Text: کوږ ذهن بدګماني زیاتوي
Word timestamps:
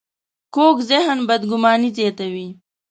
کوږ 0.55 0.75
ذهن 0.89 1.17
بدګماني 1.27 1.89
زیاتوي 1.97 2.47